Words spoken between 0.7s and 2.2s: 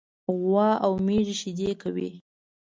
او میږه شيدي کوي.